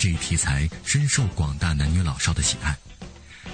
[0.00, 2.74] 这一题材深受广大男女老少的喜爱。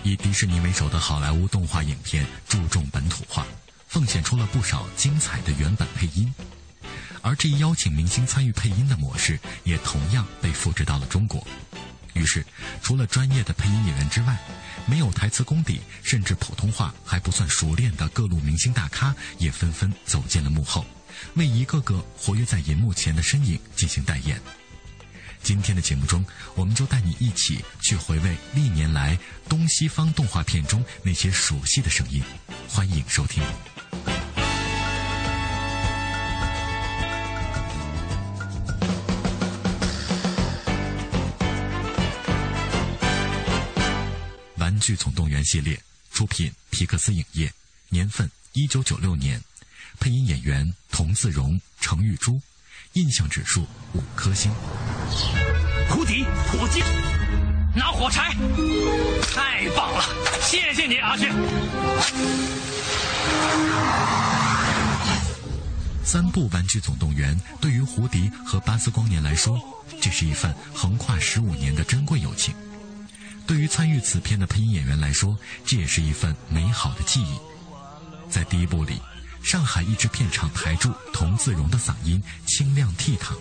[0.05, 3.45] 以迪士尼为首的好莱坞动画影片注重本土化，
[3.89, 6.33] 奉献出了不少精彩的原版配音。
[7.21, 11.45] 而这一邀请明星参与配音的模式，也同样被复制到了中国。
[12.15, 12.47] 于是，
[12.81, 14.39] 除了专业的配音演员之外，
[14.87, 20.87] 没有台词功底，甚至普通话还不算熟练的各路明星大咖，也纷纷走进了幕后，
[21.35, 24.41] 为一个个活跃在银幕前的身影进行代言。
[25.47, 29.17] 今天的节目中，我们就带你一起去回味历年来
[29.49, 32.21] 东西方动画片中那些熟悉的声音。
[32.69, 33.41] 欢迎收听。
[44.57, 45.81] 《玩具总动员》系列
[46.11, 47.53] 出品皮克斯影业，
[47.89, 49.41] 年份一九九六年，
[50.01, 52.43] 配音演员童自荣、程玉珠，
[52.97, 53.61] 印象指数
[53.93, 54.51] 五颗星。
[55.91, 56.83] 胡迪，火箭，
[57.75, 58.35] 拿火柴，
[59.35, 60.03] 太棒了！
[60.41, 61.31] 谢谢你，阿轩。
[66.03, 69.61] 三部《玩具总动员》对于胡迪和巴斯光年来说，
[70.01, 72.55] 这是一份横跨十五年的珍贵友情。
[73.47, 75.37] 对于参与此片的配音演员来说，
[75.67, 77.39] 这也是一份美好的记忆。
[78.31, 78.99] 在第一部里，
[79.47, 83.33] 上海译制片厂台柱童自荣的嗓音清亮倜傥，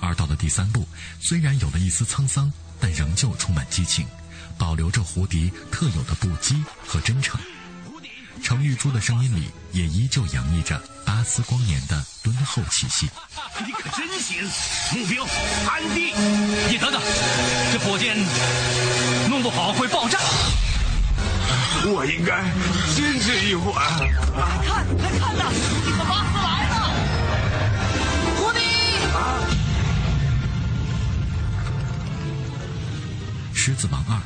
[0.00, 0.86] 而到了第三部，
[1.20, 4.06] 虽然有了一丝沧桑，但仍旧充满激情，
[4.56, 7.40] 保留着胡迪特有的不羁和真诚。
[8.44, 13.10] 程玉珠的声音里也依旧洋溢着巴斯光年的敦厚气息。
[13.66, 14.48] 你可真行！
[14.92, 15.26] 目标，
[15.66, 16.14] 安定。
[16.70, 17.02] 你等等，
[17.72, 18.16] 这火箭
[19.28, 20.20] 弄不好会爆炸。
[21.86, 22.44] 我应该
[22.94, 23.80] 坚持一会儿。
[24.36, 25.50] 来看，来看呐，
[25.84, 26.74] 你和巴斯来了。
[28.36, 28.58] 胡迪。
[33.56, 34.16] 《狮子王二》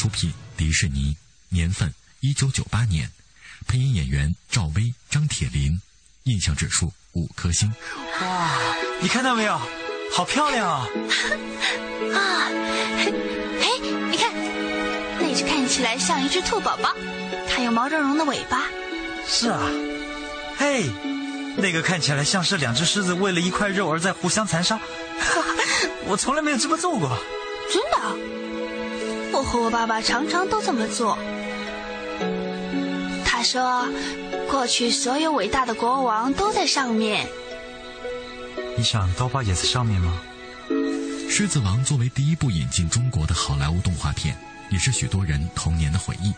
[0.00, 1.16] 出品迪士尼，
[1.48, 3.10] 年份一九九八年，
[3.66, 5.80] 配音演员赵薇、张铁林，
[6.24, 7.72] 印象指数五颗星。
[8.20, 8.50] 哇，
[9.00, 9.60] 你看到没有？
[10.12, 10.86] 好漂亮啊！
[12.14, 12.50] 啊，
[12.98, 13.12] 嘿，
[15.30, 16.92] 那只看起来像一只兔宝宝，
[17.48, 18.64] 它有毛茸茸的尾巴。
[19.24, 19.60] 是啊，
[20.56, 20.90] 嘿，
[21.56, 24.76] 那个看起来像是两只狮子为了一块肉而在互相残杀。
[26.04, 27.16] 我从来没有这么做过。
[27.72, 27.96] 真的？
[29.30, 31.16] 我和我爸爸常常都这么做。
[33.24, 33.86] 他说，
[34.50, 37.28] 过去所有伟大的国王都在上面。
[38.76, 40.20] 你想刀疤也在上面吗？
[41.30, 44.36] 《狮子王》作为第一部引进中国的好莱坞动画片，
[44.70, 46.32] 也是许多人童年的回忆。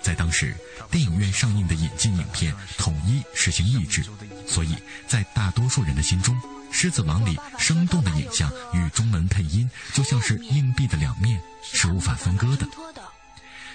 [0.00, 0.54] 在当时，
[0.90, 4.04] 电影院上映的引进影片统一实行译制，
[4.46, 4.74] 所以
[5.06, 6.34] 在大多数人的心中，
[6.70, 12.66] 《狮子王》里生动的影像与中文配音就像是硬币的两面，是无法分割的。《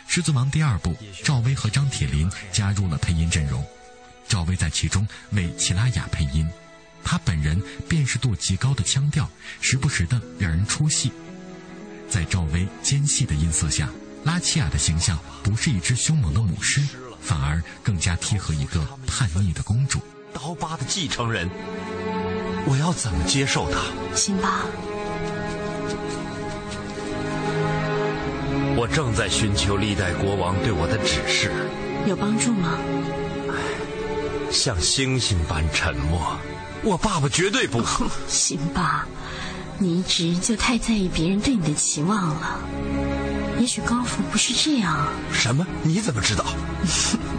[0.07, 3.63] 狮子王》第二部，赵薇和张铁林加入了配音阵容，
[4.27, 6.49] 赵薇在其中为齐拉雅配音。
[7.03, 11.11] 他本人辨识度极高的腔调，时不时的让人出戏。
[12.13, 13.89] 在赵薇尖细的音色下，
[14.23, 16.79] 拉齐亚的形象不是一只凶猛的母狮，
[17.19, 19.99] 反而更加贴合一个叛逆的公主。
[20.31, 21.49] 刀疤的继承人，
[22.67, 23.79] 我要怎么接受他？
[24.15, 24.63] 辛巴，
[28.77, 31.51] 我正在寻求历代国王对我的指示，
[32.07, 32.77] 有帮助吗？
[34.51, 36.37] 像星星般沉默。
[36.83, 37.81] 我爸爸绝对不。
[38.27, 39.07] 辛巴，
[39.79, 42.59] 你一直就太在意别人对你的期望了。
[43.59, 45.07] 也许高福不是这样。
[45.31, 45.65] 什么？
[45.83, 46.45] 你怎么知道？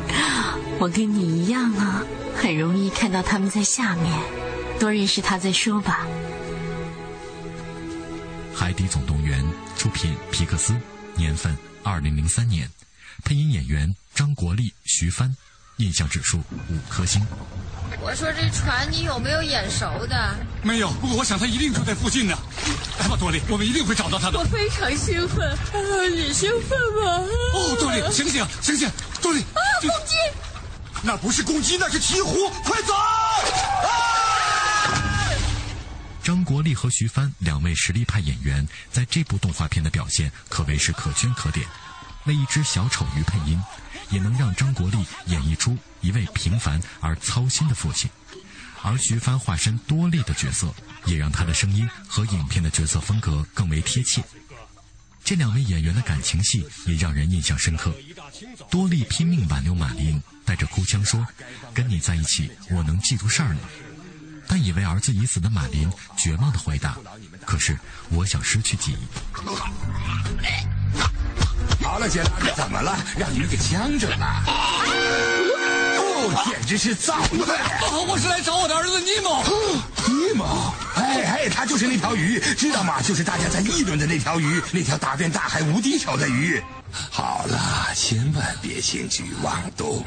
[0.78, 2.02] 我跟你一样啊，
[2.36, 4.12] 很容易看到他们在下面。
[4.78, 6.06] 多认识他再说吧。
[8.56, 9.44] 《海底总动员》
[9.80, 10.74] 出品皮克斯，
[11.16, 12.68] 年份二零零三年，
[13.24, 15.36] 配音演员张国立、徐帆，
[15.76, 17.24] 印象指数五颗星。
[18.00, 20.36] 我说这船你有没有眼熟的？
[20.62, 22.36] 没有，不过我想他一定住在附近呢。
[22.98, 24.38] 来吧，多利，我们一定会找到他的。
[24.38, 25.56] 我非常兴奋，啊、
[26.12, 27.26] 你兴奋吗？
[27.54, 28.90] 哦，多利，醒醒，醒醒，
[29.22, 29.40] 多利！
[29.40, 30.16] 啊，公鸡！
[31.02, 32.50] 那不是公鸡，那是鹈鹕！
[32.64, 32.94] 快走！
[32.94, 33.90] 啊！
[36.22, 41.66] 张国立和徐帆两位实力派演员在这部动画片的表现可谓是可圈可点。
[42.26, 43.60] 为一只小丑鱼配音，
[44.10, 48.08] 也能让张国立演绎出一位平凡而操心的父亲；
[48.82, 50.74] 而徐帆化身多莉的角色，
[51.04, 54.22] 也让他的声音和影片的角色风格更为贴切。
[55.22, 57.94] 这两位演员的感情戏也让人印象深刻。
[58.70, 61.26] 多莉拼命挽留马林，带着哭腔说
[61.72, 63.60] ：“跟你在一起，我能记住事儿呢。”
[64.46, 66.98] 但以为儿子已死的马林绝望的回答
[67.46, 67.78] ：“可是
[68.10, 68.98] 我想失去记忆。”
[71.84, 72.96] 好了，杰拉，怎么了？
[73.16, 74.16] 让鱼给呛着了。
[74.46, 77.44] 哦，简直是造孽！
[78.08, 79.44] 我是来找我的儿子尼莫。
[80.08, 83.02] 尼莫，哎哎，他就是那条鱼，知道吗？
[83.02, 86.60] 就是大家在议论的那条鱼，那条打遍大海无敌手的鱼。
[87.10, 90.02] 好了，千万别轻举妄动。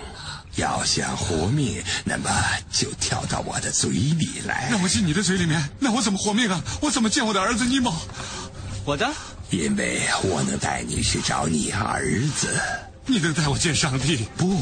[0.56, 2.30] 要想活命，那么
[2.72, 4.68] 就跳到我的嘴里来。
[4.72, 6.60] 那我进你的嘴里面，那我怎么活命啊？
[6.82, 7.96] 我怎么见我的儿子尼莫？
[8.84, 9.08] 我的，
[9.50, 12.60] 因为我能带你去找你儿子。
[13.06, 14.28] 你能带我见上帝？
[14.36, 14.62] 不，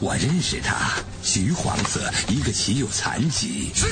[0.00, 0.90] 我认识他，
[1.22, 3.70] 橘黄色，一个骑有残疾。
[3.74, 3.86] 是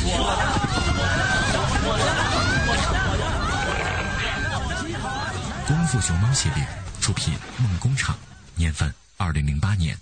[5.68, 6.66] 功夫熊猫系列
[7.00, 8.18] 出品，梦工厂，
[8.56, 9.96] 年份二零零八年。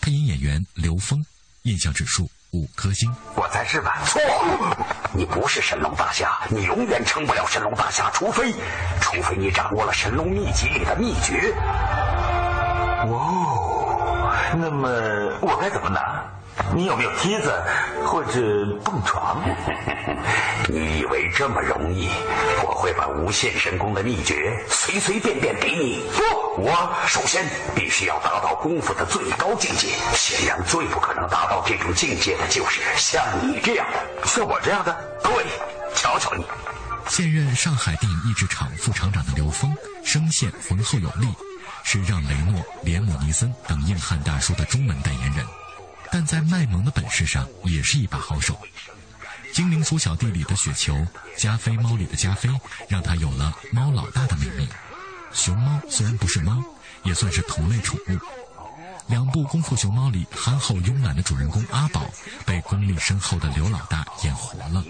[0.00, 1.22] 配音演员刘峰，
[1.64, 3.14] 印象指数五颗星。
[3.36, 4.20] 我在日本错，
[5.14, 8.52] 你不是神龙大侠，你永远成不了神龙大侠，除非，
[9.00, 11.52] 除非你掌握了神龙秘籍里的秘诀。
[13.08, 14.88] 哦，那么
[15.42, 16.24] 我该怎么拿？
[16.74, 17.52] 你有没有梯子
[18.06, 18.40] 或者
[18.84, 19.42] 蹦床？
[20.72, 22.08] 你以为这么容易？
[22.64, 26.02] 我会把无限神功的秘诀随随便便给你。
[26.16, 29.88] 不，我首先必须要达到功夫的最高境界。
[30.14, 34.96] 显然，最不可能达到这种境界的就是像你这样的，像我这样的。
[35.22, 35.44] 对，
[35.94, 36.44] 瞧瞧你。
[37.06, 41.28] 现任上海电影译制厂副厂长的刘峰，声线浑厚有力，
[41.84, 45.44] 是让·雷诺、连姆尼森等硬汉大叔的中文代言人。
[46.10, 48.54] 但在卖萌的本事上也是一把好手，
[49.52, 50.94] 《精灵鼠小弟》里的雪球，
[51.36, 52.48] 《加菲猫》里的加菲，
[52.88, 54.66] 让他有了“猫老大”的美名。
[55.30, 56.64] 熊猫虽然不是猫，
[57.02, 58.18] 也算是同类宠物。
[59.08, 62.10] 两部《功夫熊猫》里憨厚慵懒的主人公阿宝，
[62.46, 64.82] 被功力深厚的刘老大演活了，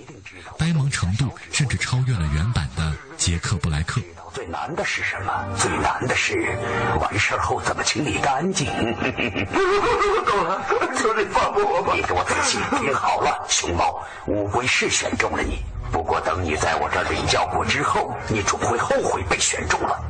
[0.56, 4.00] 呆萌程度甚至超越了原版的杰克布莱克。
[4.32, 5.32] 最难的是什么？
[5.56, 6.56] 最难的是
[7.00, 8.66] 完事后怎么清理干净。
[10.24, 10.62] 够了，
[10.96, 11.92] 求你放过我吧！
[11.94, 15.62] 你给我仔细听好了，熊猫，乌龟是选中了你，
[15.92, 20.02] 不过等你在我这领教过之后，你总会后悔被选中了。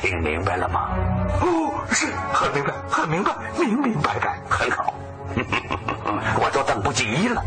[0.00, 0.90] 听明白了吗？
[1.40, 4.94] 哦，是很明白，很明白，明明白白，很好。
[6.42, 7.42] 我都等不及了。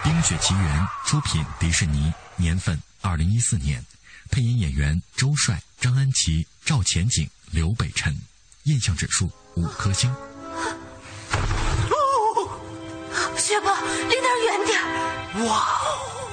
[0.04, 2.80] 《冰雪奇缘》出品，迪士尼，年份。
[3.02, 3.84] 二零一四年，
[4.30, 8.16] 配音演员周帅、张安琪、赵前景、刘北辰，
[8.62, 10.08] 印象指数五颗星。
[10.12, 10.16] 哦
[13.36, 13.74] 雪宝，
[14.08, 14.80] 离那儿远点
[15.46, 16.30] 哇哦，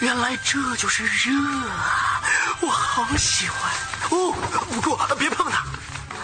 [0.00, 2.22] 原来这就是热啊！
[2.62, 3.70] 我好喜欢。
[4.10, 4.32] 哦，
[4.72, 5.62] 不过别碰它。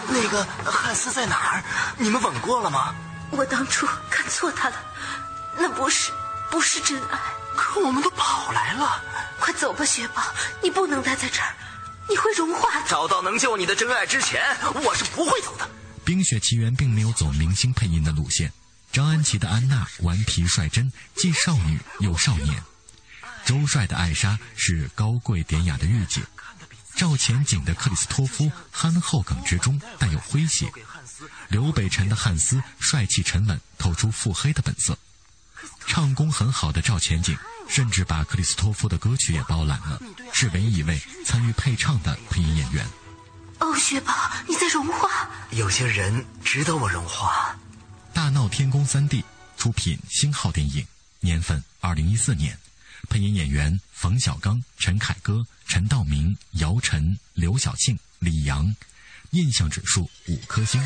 [0.09, 1.63] 那个汉斯在哪儿？
[1.97, 2.95] 你们吻过了吗？
[3.29, 4.75] 我当初看错他了，
[5.57, 6.11] 那不是，
[6.49, 7.19] 不是真爱。
[7.55, 9.01] 可我们都跑来了。
[9.45, 10.23] 快走吧，雪宝，
[10.63, 11.55] 你不能待在这儿，
[12.09, 12.89] 你会融化的。
[12.89, 14.41] 找到能救你的真爱之前，
[14.83, 15.65] 我是不会走的。
[16.03, 18.51] 《冰雪奇缘》并没有走明星配音的路线，
[18.91, 22.55] 张安琪的安娜顽皮率真，既少女又少年；
[23.45, 26.21] 周帅的艾莎是高贵典雅的御姐；
[26.95, 30.65] 赵钱景的克里斯托夫憨厚耿直中带有诙谐；
[31.49, 34.95] 刘北辰的汉斯帅气沉稳，透出腹黑的本色；
[35.85, 37.37] 唱功很好的赵钱景。
[37.67, 39.99] 甚至把克里斯托夫的歌曲也包揽了，
[40.33, 42.85] 是唯一一位参与配唱的配音演员。
[43.59, 44.13] 哦，雪宝，
[44.47, 45.29] 你在融化。
[45.51, 47.57] 有些人值得我融化。
[48.13, 49.23] 大闹天宫三 D
[49.57, 50.85] 出品，星号电影，
[51.19, 52.57] 年份二零一四年，
[53.09, 58.75] 配音演员冯小刚、陈凯歌、陈道明、姚晨、刘晓庆、李阳，
[59.31, 60.81] 印象指数五颗星。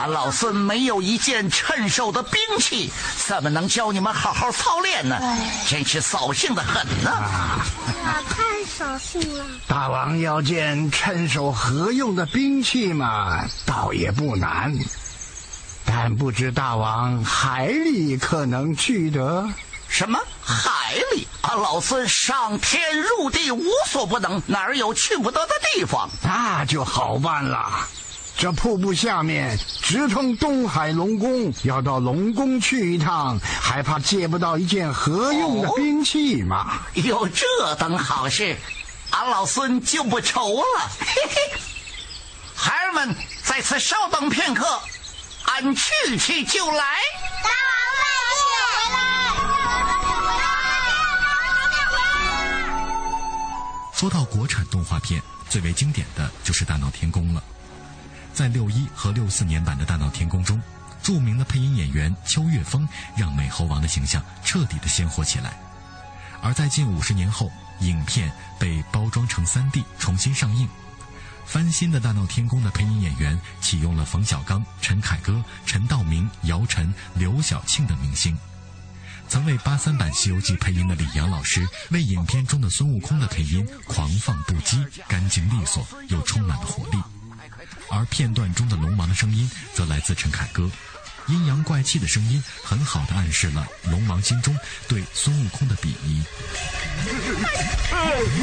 [0.00, 2.90] 俺老孙没有一件趁手的兵器，
[3.26, 5.20] 怎么能教你们好好操练呢？
[5.68, 7.12] 真是扫兴的很呢！
[8.02, 9.44] 太扫兴了。
[9.68, 14.74] 大王要件趁手合用的兵器嘛，倒也不难，
[15.84, 19.46] 但不知大王海里可能去得？
[19.86, 21.28] 什么海里？
[21.42, 26.08] 俺老孙上天入地无所不能，哪儿有去不得的地方？
[26.22, 27.86] 那就好办了。
[28.40, 36.80] 这瀑布下面直通东海龙宫，要到龙宫去一趟，还怕借不到一件合用的兵器吗？
[36.94, 37.44] 有这
[37.74, 38.56] 等好事，
[39.10, 40.64] 俺老孙就不愁了。
[41.00, 41.36] 嘿嘿，
[42.56, 44.80] 孩儿们在此稍等片刻，
[45.44, 46.96] 俺去去就来。
[47.44, 47.50] 大
[51.92, 52.00] 王
[53.92, 57.42] 说到国产动画片，最为经典的就是《大闹天宫》了。
[58.32, 60.60] 在六一和六四年版的《大闹天宫》中，
[61.02, 65.52] 著名的配音演员邱岳峰让美猴王的形象彻底的鲜活起来。
[66.42, 70.68] 而在近五十年后，影片被包装成 3D 重新上映，
[71.44, 78.36] 翻新的《大闹天宫》的配音演员启用了冯小刚、陈凯歌、陈道明、姚晨、刘晓庆等明星。
[79.28, 86.98] 曾为八三版《西游记》配音的李阳老师，为影片中的孙悟空的配音狂放不羁、干净利索又充满了活力。
[87.90, 90.70] 而片段中的龙王的声音则来自陈凯歌，
[91.26, 94.56] 阴阳怪气的声音很好的暗示了龙王心中
[94.88, 96.22] 对孙悟空的鄙夷。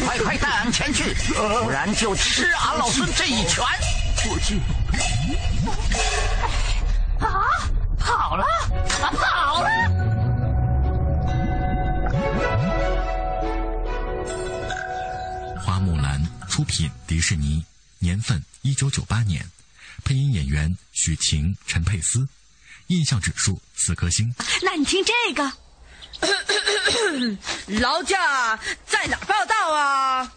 [0.06, 1.16] 快快带俺前去，
[1.64, 3.64] 不然就吃俺老孙这一拳！
[4.30, 4.60] 我去。
[7.20, 8.44] 啊，跑了！
[9.02, 9.70] 啊，跑了！
[15.64, 17.64] 花木兰出品迪士尼，
[18.00, 19.50] 年份一九九八年，
[20.04, 22.28] 配音演员许晴、陈佩斯，
[22.88, 24.36] 印象指数四颗星。
[24.62, 25.54] 那你听这个，
[27.80, 30.34] 劳驾在哪报道啊？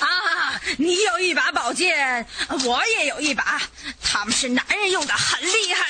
[0.00, 2.26] 啊，你有一把宝剑，
[2.66, 3.62] 我也有一把，
[4.02, 5.86] 他们是男人用的，很厉害。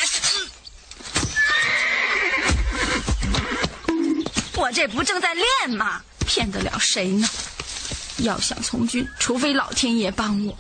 [4.55, 5.47] 我这不正在练
[5.77, 6.01] 吗？
[6.29, 7.29] 骗得了谁呢？
[8.19, 10.57] 要想从军，除非老天爷帮我。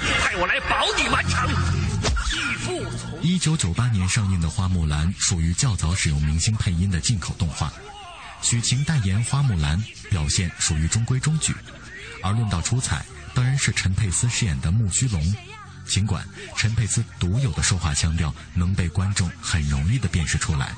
[0.00, 1.48] 派我来保你完成。
[3.22, 7.72] 一九九八年上映的《花木兰》属于较早使用明星配音的进口动画，
[8.42, 11.54] 许晴代言花木兰，表现属于中规中矩。
[12.22, 15.34] 而论到出彩，当然是陈佩斯饰演的木须龙。
[15.86, 16.26] 尽管
[16.56, 20.74] 陈佩斯独有的说话腔调能被观众很容易的辨识出来，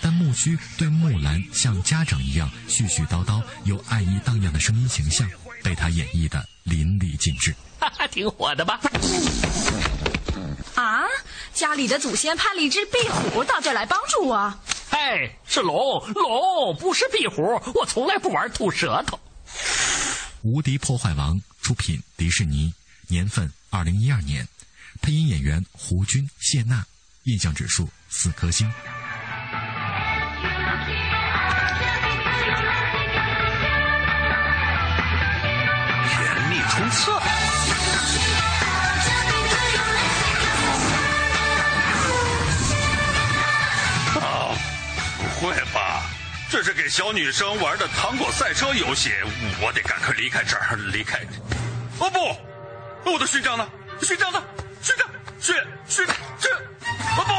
[0.00, 5.28] 但木须对木兰像家长一样絮絮叨叨又爱意荡漾的声音形象，
[5.62, 7.54] 被他演绎的淋漓尽致。
[7.78, 8.80] 哈哈，挺火的吧？
[10.74, 11.04] 啊，
[11.54, 14.54] 家里的祖先派了一只壁虎到这儿来帮助我。
[14.90, 17.42] 哎，是龙龙，不是壁虎。
[17.74, 19.16] 我从来不玩吐舌头。
[20.42, 22.72] 《无敌破坏王》出品迪士尼，
[23.08, 24.46] 年份二零一二年，
[25.02, 26.84] 配音演员胡军、谢娜，
[27.24, 28.70] 印象指数四颗星。
[36.78, 37.14] 不错！
[44.20, 44.54] 啊，
[45.16, 46.02] 不会吧？
[46.50, 49.10] 这是给小女生玩的糖果赛车游戏，
[49.60, 51.18] 我得赶快离开这儿，离开。
[51.98, 53.66] 哦不，我的勋章呢？
[54.02, 54.42] 勋章呢？
[54.82, 55.08] 勋章，
[55.40, 55.56] 勋
[55.88, 56.06] 勋
[56.38, 56.50] 这，
[57.16, 57.32] 哦不，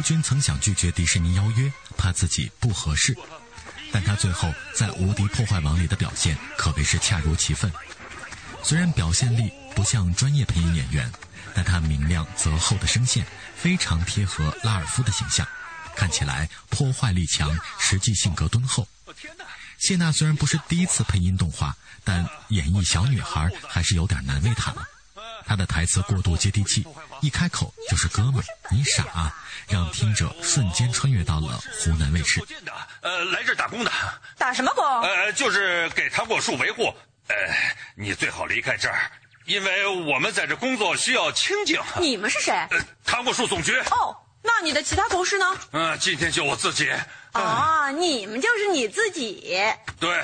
[0.00, 3.14] 吴军曾想拒绝迪士尼邀约，怕自己不合适，
[3.92, 7.70] 但他最后在《无敌破坏王》里的表现可谓是恰如其分。
[8.62, 11.12] 虽然表现力不像专业配音演员，
[11.54, 15.46] 但他明亮泽厚的声线非常贴合拉尔夫的形象，
[15.94, 18.88] 看起来破坏力强，实际性格敦厚。
[19.76, 24.82] 谢娜虽然不是第一次配音动画，但演绎小女孩还是有点难为她了。
[25.50, 26.86] 她的台词过度接地气，
[27.22, 29.34] 一开口就是“哥们儿，你傻啊”，
[29.68, 32.40] 让听者瞬间穿越到了湖南卫视。
[33.00, 33.90] 呃，来这儿打工的。
[34.38, 34.84] 打什么工？
[35.02, 36.84] 呃，就是给糖果树维护。
[37.26, 37.34] 呃，
[37.96, 39.10] 你最好离开这儿，
[39.44, 41.80] 因为我们在这工作需要清静。
[41.98, 42.54] 你们是谁？
[42.70, 43.76] 呃，糖果树总局。
[43.90, 45.58] 哦，那你的其他同事呢？
[45.72, 46.88] 嗯、呃，今天就我自己。
[47.32, 49.60] 啊、哦，你们就是你自己。
[49.98, 50.22] 对，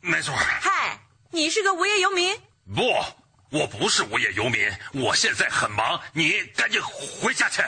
[0.00, 0.34] 没错。
[0.34, 0.98] 嗨，
[1.30, 2.34] 你是个无业游民？
[2.74, 2.82] 不，
[3.52, 7.62] 我不是无业游民，我现在很忙，你赶紧回家去。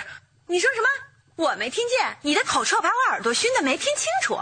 [0.46, 0.88] 你说什么？
[1.36, 4.40] 我没听见，你的口臭把我耳朵熏的没听清楚。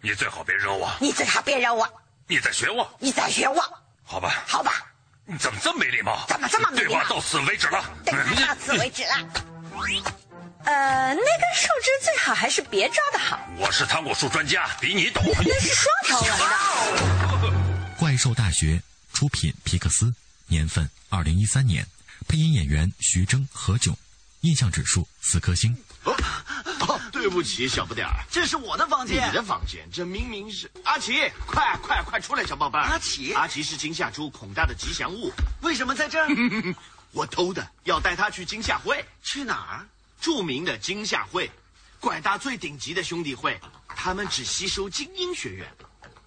[0.00, 0.88] 你最好别惹我。
[1.00, 1.88] 你最好别惹我。
[2.28, 2.88] 你在学我？
[3.00, 3.60] 你在学我？
[4.04, 4.86] 好吧，好吧。
[5.26, 6.24] 你怎么这么没礼貌？
[6.28, 6.90] 怎么这么没礼貌？
[6.90, 7.84] 对话到此为止了。
[8.04, 9.14] 对话到此为止了。
[10.64, 13.40] 呃，那根树枝最好还是别抓的好。
[13.58, 15.24] 我是糖果树专家，比你懂。
[15.44, 17.96] 那是双条纹的。
[17.98, 18.80] 怪兽大学
[19.12, 20.14] 出品，皮克斯，
[20.46, 21.86] 年份二零一三年，
[22.28, 23.94] 配音演员徐峥、何炅，
[24.40, 25.76] 印象指数四颗星。
[26.04, 29.26] 哦，对不起，小不点儿，这是我的房间。
[29.28, 31.12] 你的房间，这明明是阿奇，
[31.46, 32.84] 快快快出来，小宝贝儿。
[32.84, 35.32] 阿奇，阿奇是惊吓猪孔大的吉祥物，
[35.62, 36.28] 为什么在这儿？
[37.12, 39.02] 我偷的，要带他去惊吓会。
[39.22, 39.86] 去哪儿？
[40.20, 41.50] 著名的惊吓会，
[42.00, 43.58] 怪大最顶级的兄弟会，
[43.88, 45.66] 他们只吸收精英学员。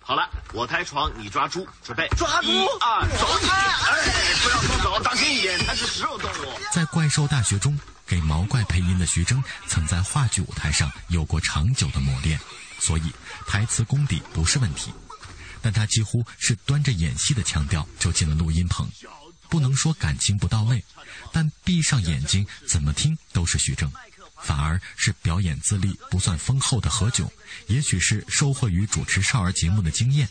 [0.08, 2.48] 好了，我抬床，你抓猪，准备抓猪。
[2.48, 3.50] 一二，走你！
[3.50, 6.58] 哎，不要松手，当心一点，它是食肉动物。
[6.72, 12.40] 在怪兽大学中，给毛怪配音的徐峥曾在话剧舞台上有过长久的磨练，
[12.80, 13.12] 所以
[13.46, 14.94] 台词功底不是问题。
[15.62, 18.90] 但他几乎是端着演戏的腔调就进了录音棚，
[19.50, 20.82] 不能说感情不到位，
[21.34, 23.92] 但闭上眼睛怎么听都是徐峥。
[24.42, 27.28] 反而是表演资历不算丰厚的何炅，
[27.68, 30.28] 也许是收获于主持少儿节目的经验，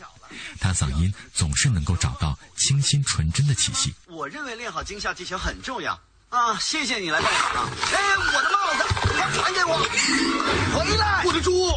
[0.61, 3.95] 他嗓音总是能够找到清新纯真的气息。
[4.07, 5.99] 我认为练好惊吓技巧很重要
[6.29, 6.59] 啊！
[6.59, 7.71] 谢谢你来拜访啊。
[7.93, 8.85] 哎，我的帽子，
[9.15, 9.79] 快还给我！
[10.79, 11.73] 回来，我的猪！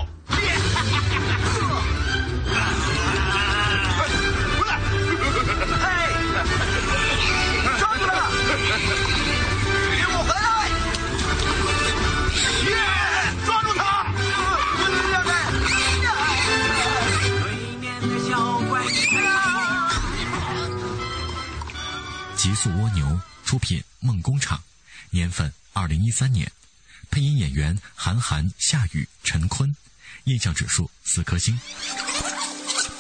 [22.40, 24.64] 极速蜗牛出品，梦工厂，
[25.10, 26.50] 年份二零一三年，
[27.12, 29.76] 配音演员韩寒、夏雨、陈坤，
[30.24, 31.60] 印象指数四颗星。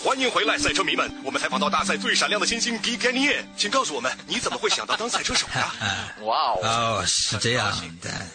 [0.03, 1.10] 欢迎回来，赛车迷们！
[1.24, 5.74] 我们采访到大赛最闪亮的新星 g i g a n i e 请告诉我们，你怎么会想到当赛车手呀？
[6.24, 6.60] 哇哦！
[6.62, 8.27] 哦，是这样的，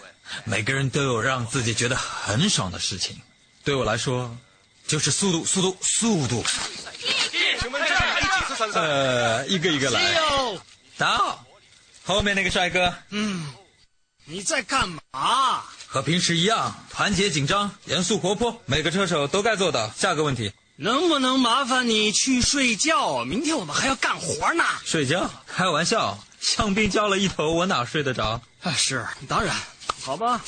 [0.44, 3.20] 每个人都有让自己觉得很爽的事情，
[3.62, 4.34] 对我来说，
[4.87, 6.42] 就是速度，速度，速度。
[7.61, 8.80] 请问这是第几次参赛？
[8.80, 10.00] 呃，一个一个来。
[10.96, 11.44] 到，
[12.04, 12.94] 后面那个帅哥。
[13.10, 13.46] 嗯，
[14.25, 15.62] 你在干嘛？
[15.86, 19.88] 和平时一样，团结紧张，严肃活泼，每个车手都该做到。
[19.90, 20.52] 下个问题。
[20.76, 23.25] 能不能麻烦你去睡觉？
[23.25, 24.64] 明天我们还要干活呢。
[24.84, 25.30] 睡觉？
[25.47, 28.40] 开玩笑，香槟浇了一头，我哪睡得着？
[28.62, 29.54] 啊，是，当然，
[30.02, 30.45] 好吧。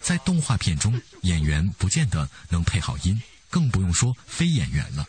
[0.00, 5.04] 在动画片中，演员不见得能配好音，更不用说非演员了。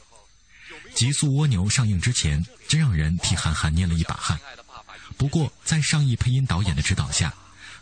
[0.94, 4.38] 《极速蜗牛》上映之前，真让人替韩寒捏了一把汗。
[5.20, 7.34] 不过，在上亿配音导演的指导下，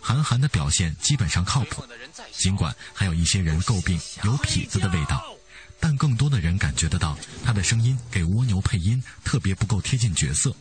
[0.02, 1.86] 韩寒的表现基本上靠谱。
[2.32, 5.23] 尽管还有一些人诟病有痞子的味道。
[5.80, 10.52] 但更多的人感觉得到，他的声音给蜗牛配音特别不够贴近角色。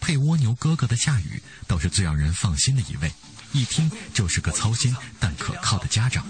[0.00, 3.12] 配蜗牛哥哥的夏雨倒是最让人放心的一位，
[3.50, 6.24] 一听就是个操心但可靠的家长。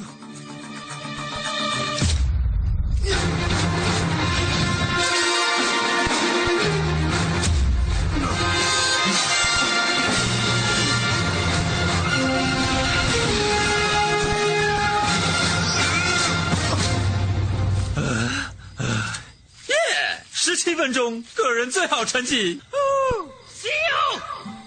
[20.44, 22.60] 十七分钟，个人最好成绩。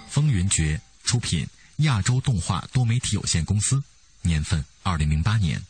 [0.08, 1.46] 风云决出品，
[1.80, 3.84] 亚洲动画多媒体有限公司，
[4.22, 5.62] 年份二零零八年，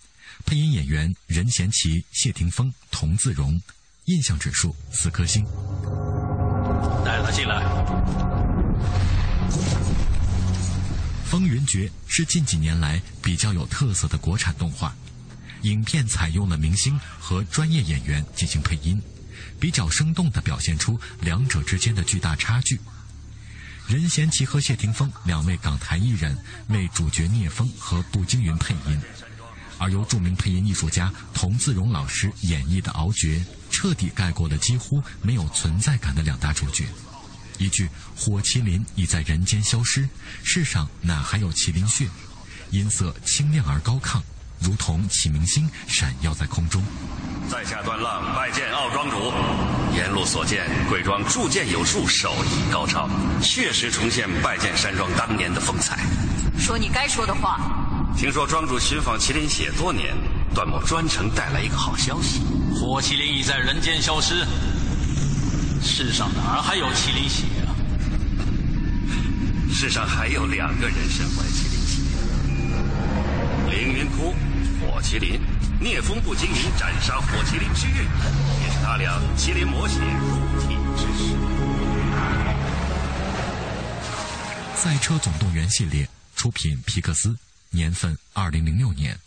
[0.46, 3.60] 配音演员任贤齐、谢霆锋、童自荣，
[4.06, 5.44] 印象指数四颗星。
[7.04, 7.66] 带他进来。
[11.26, 14.96] 风云决是近几年来比较有特色的国产动画，
[15.64, 19.02] 影片采用了明星和专业演员进行配音。
[19.60, 22.80] 比较生动地表现出两者之间的巨大差距。
[23.88, 26.36] 任贤齐和谢霆锋两位港台艺人
[26.70, 29.00] 为主角聂风和步惊云配音，
[29.78, 36.86] 而由著名配音艺术家童自荣老师演绎的敖觉，彻底盖过了几乎没有存在感的两大主角。
[37.58, 37.88] 一句
[38.18, 40.10] “火麒麟已在人间消失，
[40.44, 42.10] 世上哪还有麒麟血”，
[42.72, 44.20] 音色清亮而高亢。
[44.60, 46.84] 如同启明星闪耀在空中。
[47.50, 49.34] 在下段浪拜见奥庄主。
[49.94, 53.08] 沿路所见，贵庄铸剑有术，手艺高超，
[53.42, 56.00] 确实重现拜见山庄当年的风采。
[56.58, 57.60] 说你该说的话。
[58.18, 60.14] 听说庄主寻访麒麟血多年，
[60.54, 62.42] 段某专程带来一个好消息：
[62.74, 64.46] 火麒麟已在人间消失，
[65.82, 67.72] 世上哪还有麒麟血啊？
[69.72, 71.75] 世上还有两个人身怀麒麟血。
[73.76, 74.34] 凌云窟，
[74.80, 75.38] 火麒麟，
[75.82, 78.08] 聂风不经营斩杀火麒麟之日，
[78.64, 81.36] 也是他俩麒麟魔血入体之时。
[84.78, 86.08] 赛车总动员系列
[86.38, 87.36] 出品皮克斯，
[87.70, 89.20] 年份二零零六年，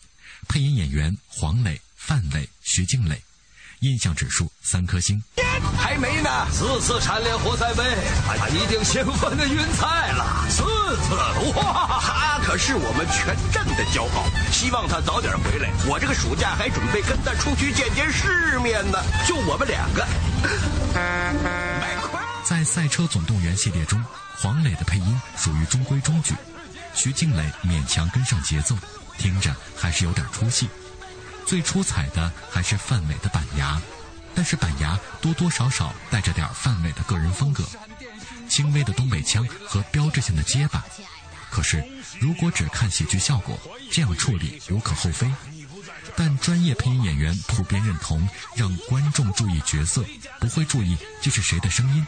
[0.48, 3.22] 配音演员黄磊、范伟、徐静蕾，
[3.80, 5.22] 印象指数三颗星。
[5.76, 7.82] 还没呢，四次蝉联活塞杯，
[8.26, 10.46] 他一定兴奋的晕菜了。
[10.48, 10.62] 四
[11.02, 11.14] 次，
[11.54, 11.77] 哇！
[12.58, 15.70] 是我们全镇的骄傲，希望他早点回来。
[15.86, 20.06] 我这个暑假还准备跟他出去见见世面呢，就我们两个。
[22.44, 24.02] 在《赛车总动员》系列中，
[24.36, 26.34] 黄磊的配音属于中规中矩，
[26.94, 28.74] 徐静蕾勉强跟上节奏，
[29.18, 30.68] 听着还是有点出戏。
[31.46, 33.80] 最出彩的还是范伟的板牙，
[34.34, 37.62] 但是板牙多多少少带着点范伟的个人风格，
[38.48, 40.84] 轻微的东北腔和标志性的结巴。
[41.50, 41.82] 可是
[42.20, 43.58] 如果只看喜剧效果，
[43.90, 45.30] 这样处理无可厚非。
[46.16, 50.04] 但专业配音演员普遍认同，让观众注意角色，
[50.40, 52.06] 不会注意这是谁的声音。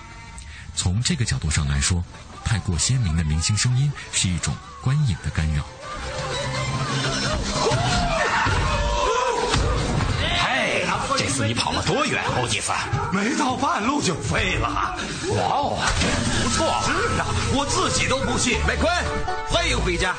[0.74, 2.04] 从这个角度上来说，
[2.44, 5.64] 太过鲜明的明星声音是一种观影的干扰。
[11.40, 12.70] 次你跑了多远，欧吉斯？
[13.14, 14.68] 没到半路就废了。
[14.68, 15.78] 哇哦，
[16.42, 16.66] 不错。
[16.84, 17.24] 是啊，
[17.54, 18.58] 我自己都不信。
[18.68, 18.92] 麦昆，
[19.48, 20.14] 欢迎回家。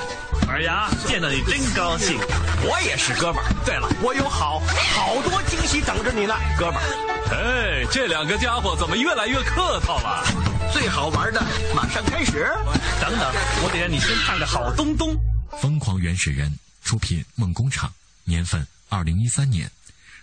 [0.47, 2.17] 二丫，见到你真高兴。
[2.63, 3.53] 我也是，哥们儿。
[3.63, 4.60] 对了，我有好
[4.95, 6.81] 好多惊喜等着你呢，哥们儿。
[7.29, 10.25] 哎，这两个家伙怎么越来越客套了？
[10.73, 11.39] 最好玩的
[11.75, 12.51] 马上开始。
[12.99, 13.31] 等等，
[13.63, 15.15] 我得让你先看个好东东。
[15.62, 16.51] 疯狂原始人
[16.84, 19.69] 出品梦工厂，年份二零一三年，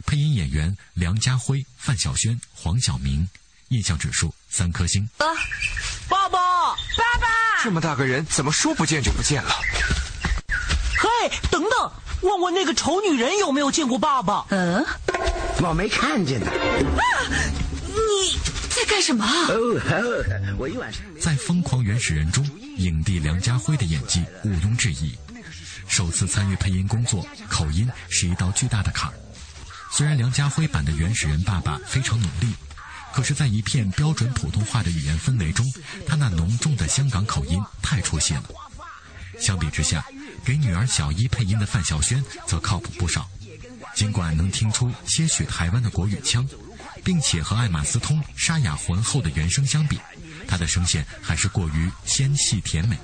[0.06, 3.28] 配音演员梁家辉、范晓萱、黄晓明，
[3.68, 5.08] 印象指数三颗星。
[5.18, 5.26] 啊
[6.08, 6.38] 爸爸，
[6.74, 7.26] 爸爸，
[7.62, 9.50] 这么大个人，怎么说不见就不见了？
[10.96, 11.08] 嘿，
[11.50, 14.46] 等等，问问那个丑女人有没有见过爸爸？
[14.48, 14.84] 嗯，
[15.61, 16.46] 我没看见呢。
[16.46, 17.02] 啊，
[17.87, 18.38] 你
[18.70, 19.24] 在干什么？
[19.26, 25.14] 哦，我一晚上在《疯狂原始人》中，影帝梁家辉的演技毋庸置疑。
[25.87, 29.14] 首次参与配音工作，口音是一道巨大的坎儿。
[29.90, 32.55] 虽然梁家辉版的原始人爸爸非常努力，
[33.12, 35.66] 可是，在一片标准普通话的语言氛围中，
[36.07, 38.44] 他那浓重的香港口音太出戏了。
[39.40, 40.05] 相比之下，
[40.44, 43.29] 给女儿小一配音的范晓萱则靠谱不少。
[43.94, 46.46] 尽管能听出些许台湾的国语腔，
[47.03, 49.98] 并且和艾玛斯通沙哑浑厚的原声相比，
[50.46, 52.96] 她的声线还是过于纤细甜美。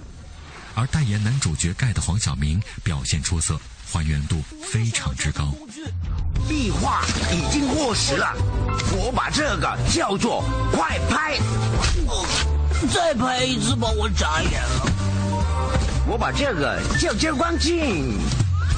[0.77, 3.61] 而代言男主角盖的黄晓明表现出色，
[3.95, 5.55] 还原度非常之高。
[6.49, 8.35] 壁画已经过时了，
[8.91, 11.39] 我把这个叫做快拍。
[12.93, 14.91] 再拍一次吧我眨眼了。
[16.09, 18.19] 我把这个叫遮光镜。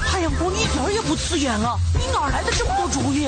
[0.05, 3.27] 太阳光一点也不刺眼了，你哪来的这么多主意？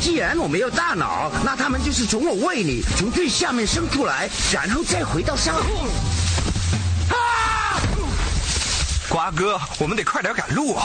[0.00, 5.86] 既然我没有大脑，那他们就是从我胃里从最下面生出来，然后再回到上面。
[7.10, 7.78] 啊！
[9.08, 10.84] 瓜哥，我们得快点赶路啊！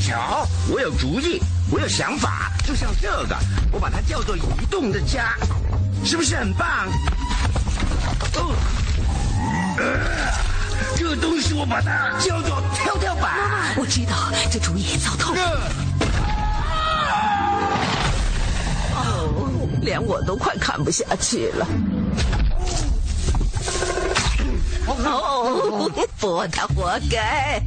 [0.00, 3.36] 瞧，我有主意，我有想法，就像这个，
[3.70, 5.36] 我把它叫做移动的家，
[6.04, 6.88] 是不是很棒？
[8.36, 8.54] 哦，
[9.76, 9.84] 呃
[10.96, 13.36] 这东西我把它叫做跳跳板。
[13.36, 15.60] 妈妈我知道这主意糟透了。
[18.94, 21.66] 哦，连我都快看不下去了。
[24.86, 27.62] 哦，不，他活该。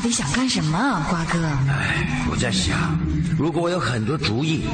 [0.00, 1.46] 你到底想干什么，瓜哥？
[1.68, 2.98] 哎，我在想，
[3.38, 4.66] 如果我有很多主意，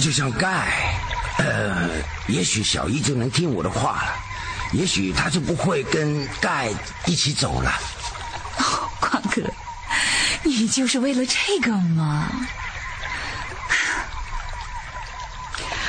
[0.00, 0.72] 就像盖，
[1.36, 1.90] 呃，
[2.28, 4.14] 也许小一就能听我的话了。
[4.72, 6.70] 也许他就不会跟盖
[7.04, 7.70] 一起走了。
[8.56, 9.42] 哦，瓜哥，
[10.42, 12.26] 你就是为了这个吗？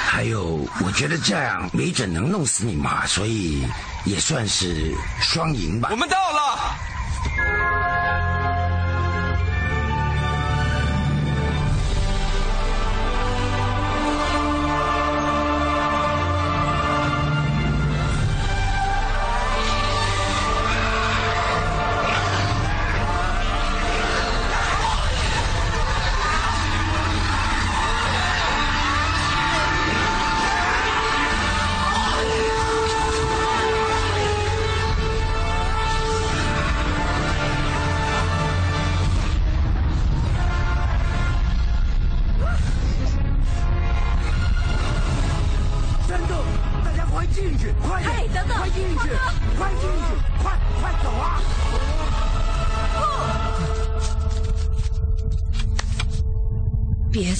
[0.05, 3.65] 还有，我觉得这样没准能弄死你妈，所以
[4.03, 5.87] 也算是双赢吧。
[5.91, 6.52] 我们到了。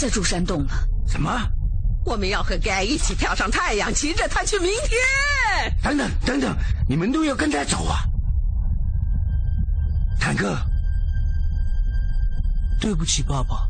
[0.04, 0.74] 再住山洞了。
[1.08, 1.32] 什么？
[2.04, 5.74] 我们要和盖一起跳上太阳，骑着它去明天。
[5.82, 6.54] 等等等等，
[6.90, 8.04] 你们都要跟他走啊！
[10.20, 10.58] 坦克，
[12.82, 13.66] 对不起，爸爸。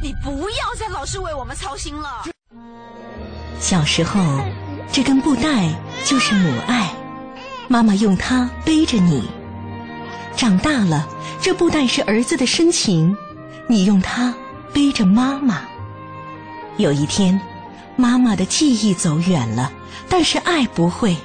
[0.00, 2.26] 你不要再老是为我们操心了。
[3.58, 4.20] 小时候，
[4.92, 5.68] 这根布带
[6.04, 6.92] 就是母爱，
[7.68, 9.24] 妈妈用它背着你；
[10.36, 11.08] 长大了，
[11.40, 13.16] 这布带是儿子的深情，
[13.70, 14.34] 你用它
[14.74, 15.60] 背着妈妈。
[16.76, 17.40] 有一天，
[17.94, 19.70] 妈妈的记忆走远了，
[20.08, 21.16] 但是爱不会，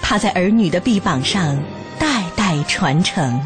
[0.00, 1.60] 它在儿女的臂膀上
[1.98, 3.40] 代代传承。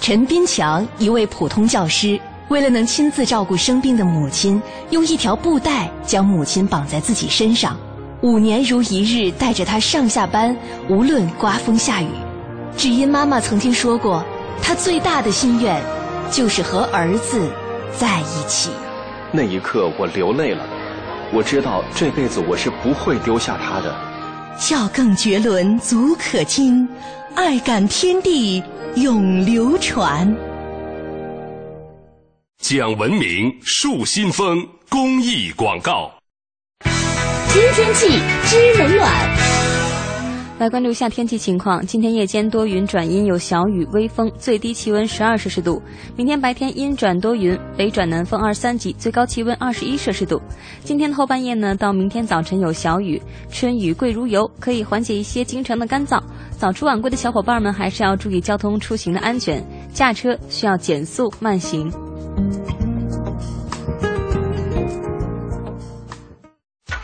[0.00, 2.20] 陈斌强，一位普通教师。
[2.46, 7.76] 为了能亲自照顾生病的母亲，用一条布带将母亲绑在自己身上，
[8.20, 10.56] 五年如一日带着她上下班，
[10.88, 12.08] 无论刮风下雨。
[12.76, 14.24] 只因妈妈曾经说过，
[14.62, 15.82] 她最大的心愿
[16.30, 17.50] 就是和儿子
[17.96, 18.70] 在一起。
[19.32, 20.66] 那一刻，我流泪了。
[21.32, 23.94] 我知道这辈子我是不会丢下他的。
[24.58, 26.88] 孝更绝伦足可亲，
[27.34, 28.62] 爱感天地
[28.96, 30.34] 永流传。
[32.60, 36.10] 讲文明树新风公益广告。
[37.48, 39.67] 新天气知冷暖。
[40.58, 41.86] 来关注一下天气情况。
[41.86, 45.80] 今天夜间多云转阴，有小雨，微风，最低气温十二摄氏度。
[46.16, 50.42] 明天白天阴转多云，北转南风二三级，最高气温二十一摄氏度。
[50.82, 56.20] 今天后半夜呢，到明天早晨有小雨，春雨贵如油，可以缓解一些京城的干燥。
[56.58, 61.88] 早出晚归的小伙伴们还是要注意交通出行的安全，驾车需要减速慢行。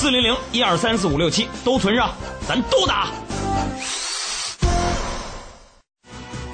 [0.00, 2.14] 四零零一二三四五六七都存上，
[2.48, 3.10] 咱都打。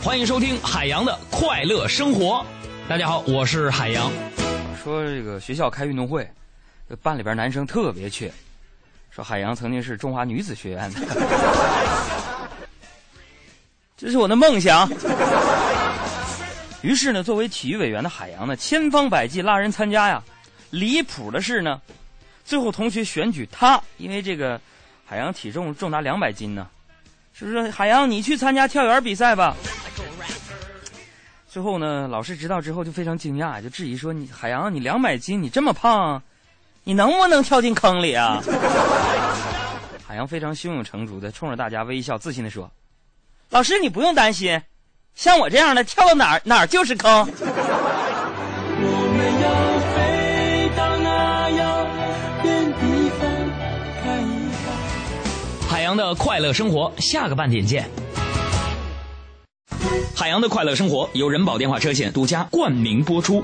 [0.02, 2.44] 欢迎收听海洋的快乐生活。
[2.88, 4.10] 大家好，我是海洋。
[4.82, 6.28] 说这个学校开运动会，
[7.00, 8.28] 班里边男生特别缺。
[9.10, 11.00] 说海洋曾经是中华女子学院的，
[13.96, 14.90] 这是我的梦想。
[16.82, 20.20] 于是呢，作为体育委员的海洋呢，千方百计拉人参加呀。
[20.70, 21.80] 离谱的是呢，
[22.46, 24.58] 最后同学选举他，因为这个
[25.04, 26.68] 海洋体重重达两百斤呢，
[27.34, 27.68] 是不是？
[27.70, 29.56] 海洋，你去参加跳远比赛吧。
[31.48, 36.22] 最后呢，老师知道之后就非常惊讶，就质疑说：“你海洋，你两百斤，你这么胖，
[36.84, 38.40] 你能不能跳进坑里啊？”
[40.06, 42.70] 海洋非常胸有成竹的冲着大家微笑，自信的说
[43.50, 44.62] ：“老师，你不用担心。”
[45.16, 47.24] 像我这样的跳到哪儿哪儿就是坑。
[47.24, 47.32] 海
[55.86, 57.88] 洋的快乐生活，下个半点见。
[60.16, 63.40] 海洋的快乐生活由人保电话车险独家冠名播出。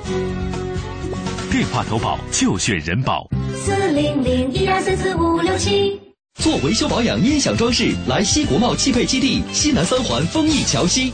[1.53, 3.29] 电话投保就选人保。
[3.55, 6.01] 四零零一二三四五六七。
[6.35, 11.13] 做维修保养音响装饰，来西国贸汽配基地西南三环丰益桥西。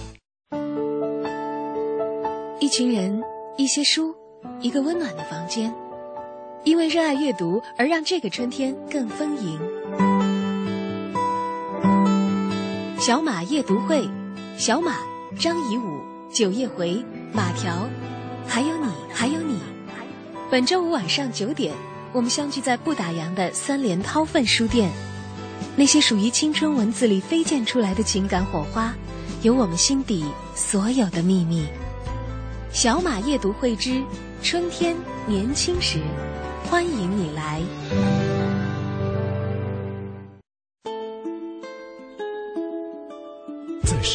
[2.58, 3.22] 一群人，
[3.58, 4.14] 一些书，
[4.62, 5.74] 一个温暖的房间，
[6.64, 10.27] 因为热爱阅读而让这个春天更丰盈。
[13.08, 14.06] 小马夜读会，
[14.58, 14.98] 小马、
[15.40, 17.88] 张颐武、九叶回、马条，
[18.46, 19.58] 还有你，还有你。
[20.50, 21.74] 本周五晚上九点，
[22.12, 24.90] 我们相聚在不打烊的三联韬奋书店。
[25.74, 28.94] 那些属于青春文字里飞溅出来的情感火花，
[29.40, 31.64] 有我们心底所有的秘密。
[32.70, 34.04] 小马夜读会之
[34.42, 34.94] 春天
[35.26, 35.98] 年轻时，
[36.68, 38.27] 欢迎你来。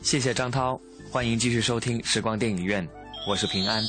[0.00, 0.80] 谢谢张涛，
[1.10, 2.86] 欢迎继续收听时光电影院，
[3.28, 3.82] 我是平安。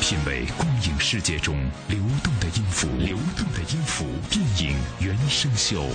[0.00, 1.56] 品味光影世界中
[1.88, 5.82] 流动的音符，流动的音符，电影原声秀。《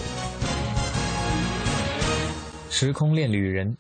[2.69, 3.71] 时空恋旅人》，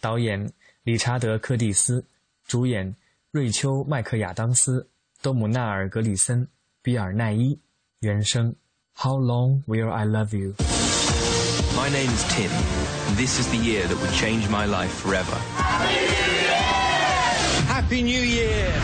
[0.00, 0.50] 导演。
[0.82, 2.04] 理查德·柯蒂斯，
[2.46, 2.94] 主演
[3.30, 4.86] 瑞秋·麦克亚当斯、
[5.22, 6.46] 多姆纳尔·格里森、
[6.82, 7.58] 比尔·奈伊，
[8.00, 8.54] 原声。
[8.94, 10.52] How long will I love you?
[11.74, 12.50] My name is Tim.
[13.14, 15.36] And this is the year that would change my life forever.
[17.68, 18.74] Happy New Year!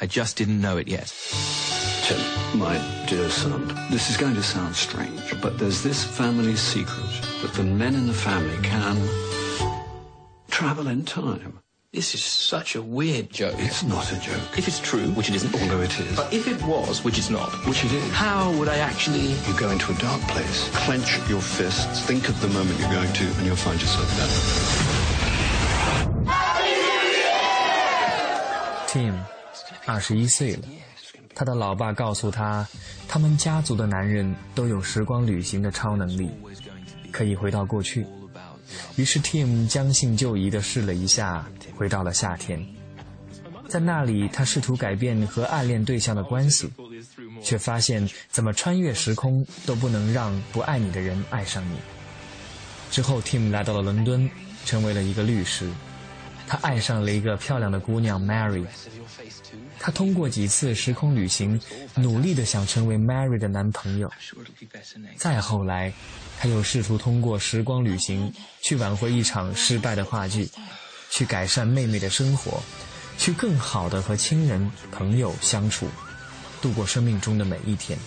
[0.00, 1.12] I just didn't know it yet.
[2.04, 2.20] Tim,
[2.56, 7.52] my dear son, this is going to sound strange, but there's this family secret that
[7.54, 8.96] the men in the family can
[10.50, 11.58] travel in time.
[11.93, 13.55] This is such a weird joke.
[13.57, 14.55] It's not a joke.
[14.55, 15.51] If it's true, which it isn't.
[15.59, 16.15] Although it is.
[16.15, 17.49] But if it was, which it's not.
[17.65, 18.11] Which it is.
[18.13, 19.33] How would I actually...
[19.47, 23.11] You go into a dark place, clench your fists, think of the moment you're going
[23.11, 24.29] to, and you'll find yourself there.
[28.87, 29.15] Tim，
[29.87, 30.67] 二十一岁了，
[31.33, 32.67] 他的老爸告诉他，
[33.07, 36.29] 他们家族的男人都有时光旅行的超能力，
[37.11, 38.05] 可以回到过去。
[38.95, 41.43] 于是 Tim 将信就疑地试了一下，
[41.76, 42.64] 回到了夏天。
[43.68, 46.70] 在那里，他试图改变和暗恋对象的关系，
[47.42, 51.76] 却发现怎么穿越时空都不能让不爱你的人爱上你。
[52.90, 54.30] 之后，Tim 来到了伦敦，
[54.64, 55.68] 成为了一个律师。
[56.46, 58.66] 他爱上了一个漂亮的姑娘 Mary。
[59.80, 61.58] 他通过几次时空旅行，
[61.96, 64.12] 努力地想成为 Mary 的男朋友。
[65.16, 65.92] 再后来，
[66.38, 70.48] 他又试图通过时光旅行去挽回一场失败的话剧，
[71.10, 72.62] 去改善妹妹的生活，
[73.18, 75.88] 去更好的和亲人朋友相处，
[76.60, 77.98] 度过生命中的每一天。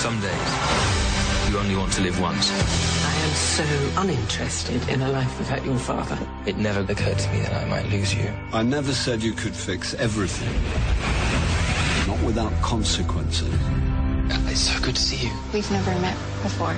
[0.00, 2.50] Some days, you only want to live once.
[3.04, 3.64] I am so
[4.00, 6.16] uninterested in a life without your father.
[6.46, 8.30] It never occurred to me that I might lose you.
[8.50, 10.54] I never said you could fix everything.
[12.06, 13.52] Not without consequences.
[14.48, 15.32] It's so good to see you.
[15.52, 16.74] We've never met before.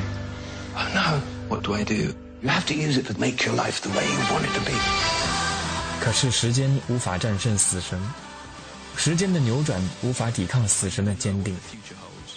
[0.74, 1.20] Oh no.
[1.48, 2.12] What do I do?
[2.42, 4.60] You have to use it to make your life the way you want it to
[4.64, 4.72] be.
[6.00, 7.96] 可是时间无法战胜死神，
[8.96, 11.56] 时间的扭转无法抵抗死神的坚定。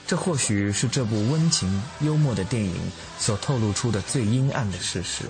[0.06, 2.76] 这或许是这部温情幽默的电影
[3.18, 5.26] 所透露出的最阴暗的事实。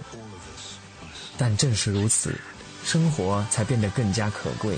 [1.37, 2.37] 但正是如此，
[2.83, 4.77] 生活才变得更加可贵。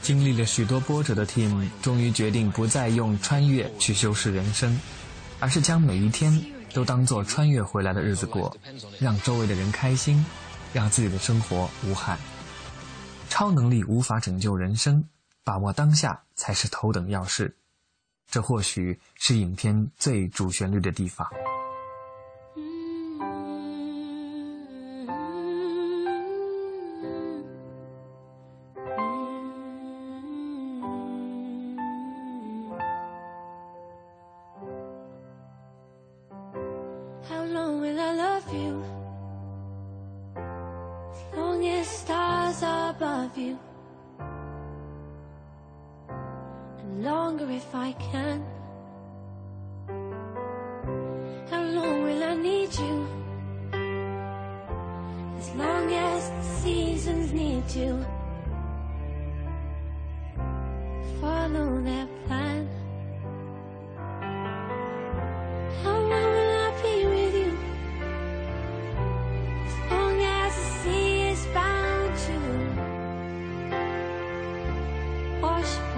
[0.00, 4.80] 经历了许多波折的 Tim，终于决定不再用穿越去修饰人生，
[5.40, 6.40] 而是将每一天
[6.72, 8.56] 都当做穿越回来的日子过，
[8.98, 10.24] 让周围的人开心，
[10.72, 12.18] 让自己的生活无憾。
[13.28, 15.04] 超能力无法拯救人生，
[15.44, 17.56] 把握当下才是头等要事。
[18.30, 21.28] 这或许是影片最主旋律的地方。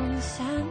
[0.09, 0.71] The sand.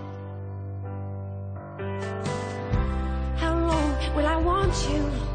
[3.37, 5.30] How long will I want you?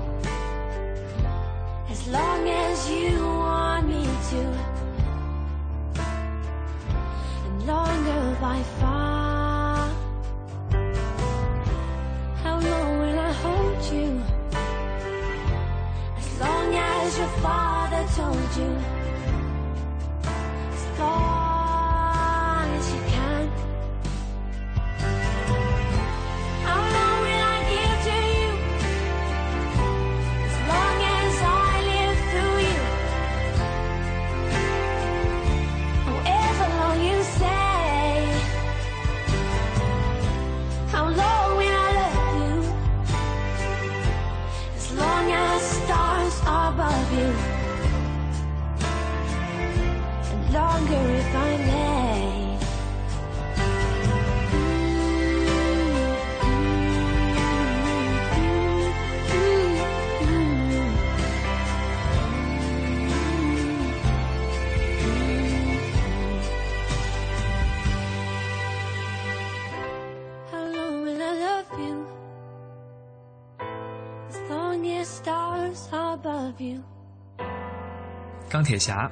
[78.55, 79.11] 钢铁侠，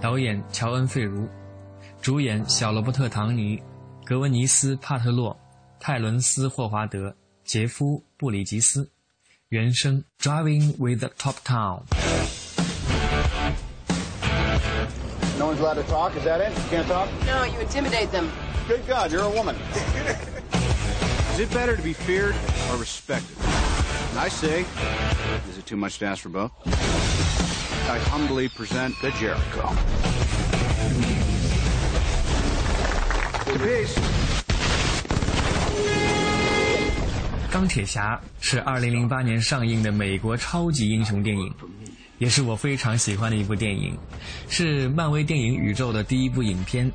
[0.00, 1.28] 导演乔恩·费如，
[2.00, 3.62] 主演小罗伯特·唐尼、
[4.04, 5.38] 格温尼斯·帕特洛、
[5.78, 8.90] 泰伦斯·霍华德、杰夫·布里吉斯。
[9.48, 11.82] 原声《Driving with the Top Town》。
[15.38, 16.12] No one's allowed to talk.
[16.16, 16.52] Is that it?
[16.52, 17.08] You can't talk.
[17.26, 18.28] No, you intimidate them.
[18.68, 19.56] Good God, you're a woman.
[21.32, 22.36] Is it better to be feared
[22.70, 23.36] or respected?
[24.12, 24.64] And I say,
[25.50, 26.52] is it too much to ask for both?
[27.87, 29.71] I humbly present the Jericho.
[33.45, 33.95] Peace.
[37.51, 41.53] 钢铁侠是2008年上映的美国超级英雄电影，
[42.17, 43.95] 也是我非常喜欢的一部电影，
[44.49, 46.91] 是漫威电影宇宙的第一部影片。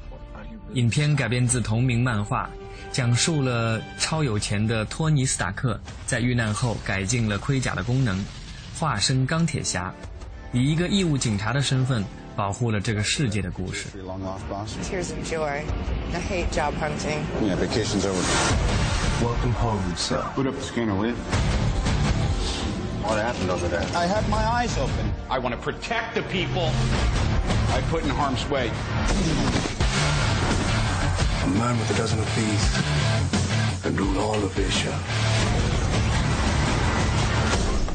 [0.74, 2.50] 影片改编自同名漫画，
[2.90, 8.18] 讲述了超有钱的托尼·斯塔克在遇难后改进了盔甲的功能，
[8.76, 9.94] 化身钢铁侠，
[10.51, 12.03] 以一个义务警察的身份
[12.35, 13.89] 保护了这个世界的故事。
[14.83, 15.63] Tears of joy.
[16.13, 17.19] I hate job hunting.
[17.41, 18.21] Yeah, vacation's over.
[19.21, 20.23] Welcome home, sir.
[20.35, 21.15] Put up the scanner, will you?
[23.03, 23.85] What happened over there?
[23.95, 25.13] I had my eyes open.
[25.29, 26.71] I want to protect the people
[27.69, 28.71] I put in harm's way.
[31.43, 34.97] A man with a dozen of these and rule all of Asia.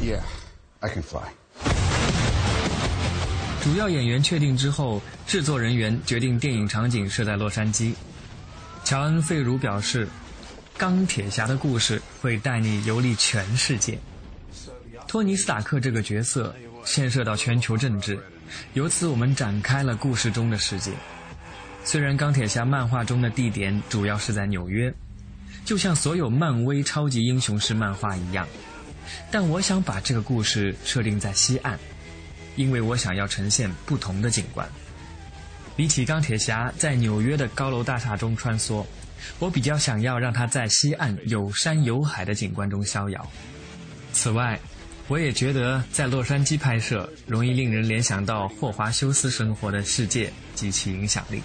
[0.01, 0.23] Yeah,
[0.83, 1.33] I can fly.
[3.66, 7.96] 主要演员确定之后，制作人员决定电影场景设在洛杉矶。
[8.84, 10.08] 乔恩·费如表示，
[10.78, 13.98] 钢铁侠的故事会带你游历全世界。
[15.08, 16.56] 托尼·斯塔克这个角色
[16.86, 18.20] 牵涉到全球政治，
[18.76, 20.92] 由此我们展开了故事中的世界。
[21.84, 24.94] 虽然钢铁侠漫画中的地点主要是在纽约，
[25.66, 28.48] 就像所有漫威超级英雄式漫画一样，
[29.32, 31.80] 但我想把这个故事设定在西岸，
[32.56, 34.68] 因为我想要呈现不同的景观。
[35.76, 38.86] 比起钢铁侠在纽约的高楼大厦中穿梭，
[39.40, 43.32] 我比较想要让他在西岸有山有海的景观中逍遥。
[44.14, 44.58] 此外，
[45.08, 51.44] 我也觉得在洛杉矶拍摄容易令人联想到霍华修斯生活的世界及其影响力。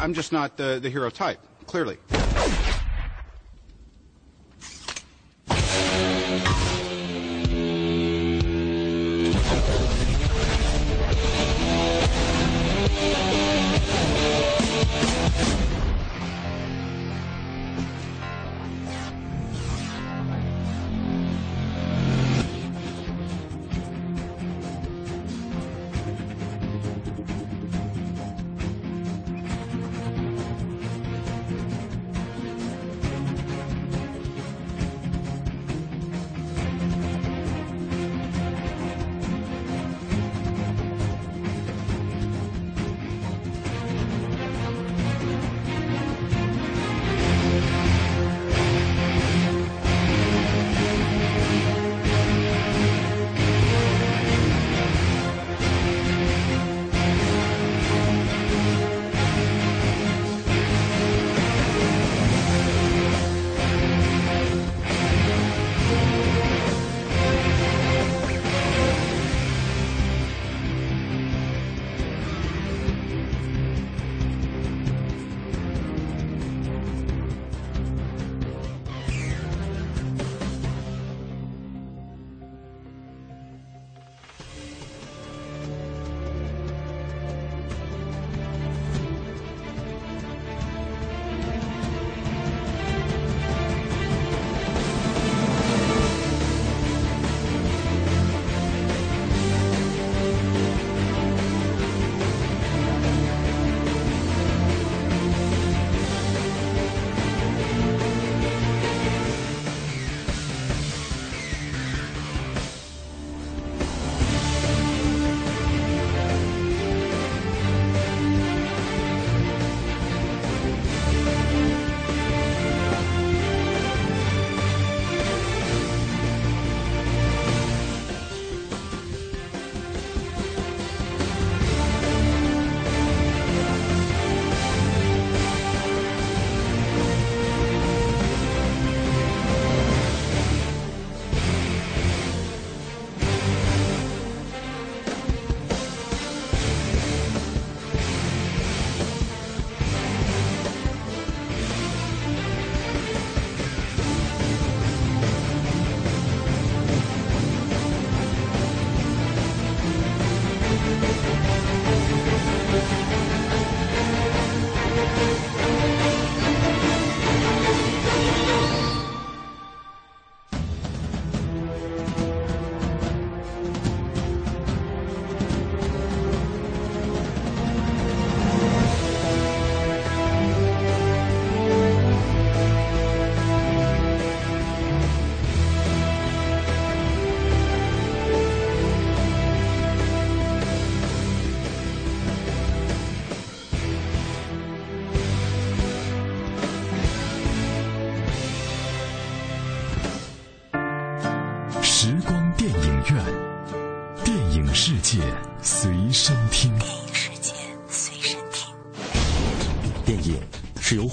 [0.00, 1.36] I'm just not the, the hero type,
[1.66, 1.96] clearly.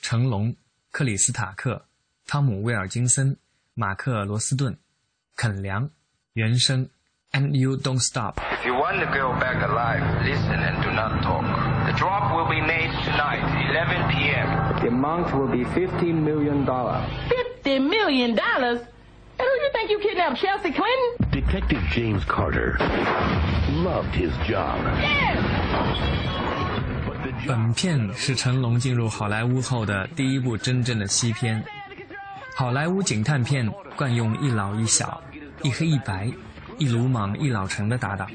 [0.00, 0.54] 成龙、
[0.90, 1.86] 克里斯塔克、
[2.26, 3.36] 汤姆·威尔金森、
[3.74, 4.76] 马克·罗斯顿、
[5.36, 5.90] 肯良。
[6.34, 6.88] 原声，
[7.32, 8.36] And you don't stop。
[8.38, 11.44] If you want the girl back alive, listen and do not talk.
[11.86, 14.80] The drop will be made tonight, 11 p.m.
[14.80, 16.64] The amount will be $50 million.
[16.64, 18.38] $50 million?
[18.38, 18.78] And
[19.36, 21.30] who do you think you kidnapped, Chelsea Clinton?
[21.32, 22.76] Detective James Carter
[23.82, 24.78] loved his job.
[27.47, 31.63] 本片是成龙进入好莱坞后的第一部真正的西片。
[32.55, 35.21] 好莱坞警探片惯用一老一小。
[35.61, 36.31] 一黑一白，
[36.77, 38.29] 一鲁莽一老成的搭档，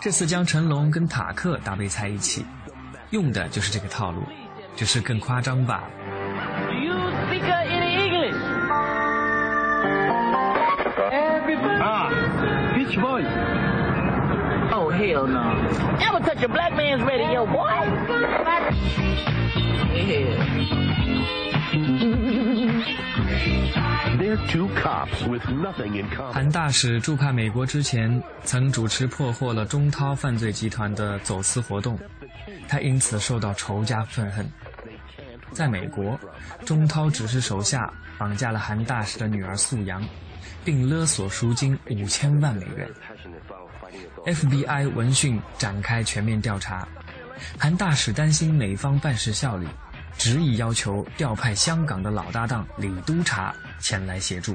[0.00, 2.46] 这次将成龙跟塔克搭配在一起，
[3.10, 4.22] 用的就是这个套路，
[4.76, 5.90] 只是更夸张罢了。
[6.68, 6.94] Do you
[7.26, 8.36] speak any English?
[11.80, 12.12] Ah,
[12.76, 13.59] Beach Boys.
[26.32, 31.98] 韩大使驻派美国之前曾主持破获了中涛犯罪集团的走私活动，
[32.68, 34.46] 他因此受到仇家愤恨。
[35.52, 36.18] 在美国，
[36.66, 40.02] 中涛指示手下绑架了韩大使的女儿素阳，
[40.62, 42.86] 并勒索赎金五千万美元。
[44.24, 46.86] FBI 闻讯展开全面调查，
[47.58, 49.66] 韩大使担心美方办事效率。
[50.18, 54.54] 执意要求调派香港的老搭档李督察前来协助。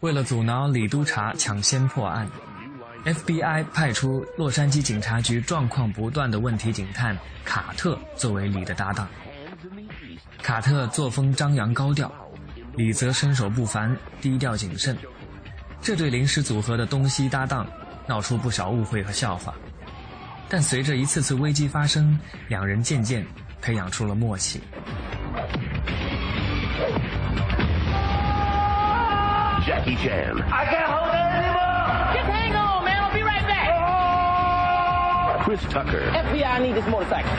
[0.00, 2.28] 为了阻挠李督察抢先破案
[3.04, 9.06] ，FBI 派出洛杉矶警察局状况不断的问题警探卡特作为李的搭档。
[10.42, 12.10] 卡特作风张扬高调，
[12.74, 14.96] 李则身手不凡，低调谨慎。
[15.80, 17.64] 这对临时组合的东西搭档
[18.10, 19.54] 闹出不少误会和笑话。
[20.48, 23.24] 但随着一次次危机发生，两人渐渐
[23.62, 24.60] 培养出了默契。
[29.64, 30.42] Jackie Chan.
[30.50, 32.10] I can't hold it anymore.
[32.16, 32.98] Just hang on, man.
[33.00, 33.70] I'll be right back.
[35.44, 36.10] Chris Tucker.
[36.10, 37.30] FBI, I need this motorcycle.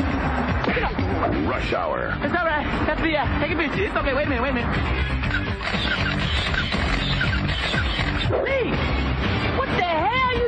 [1.50, 2.16] Rush Hour.
[2.24, 2.66] It's all right.
[2.96, 3.84] FBI, take a picture.
[3.88, 4.14] It's okay.
[4.14, 4.42] Wait a minute.
[4.42, 4.72] Wait a minute.
[8.46, 8.72] Lee,
[9.58, 10.48] what the hell Yeah.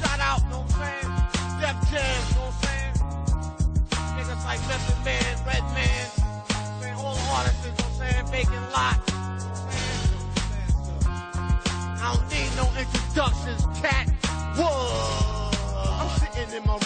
[0.00, 1.10] Shout out, I'm saying?
[1.60, 2.94] Def Jam, I'm saying?
[4.16, 8.24] Niggas like Method Man, all the artists, I'm saying?
[8.32, 9.12] Making lots.
[12.02, 14.06] I don't need no introductions, cat.
[14.56, 15.50] Whoa.
[16.00, 16.78] I'm sitting in my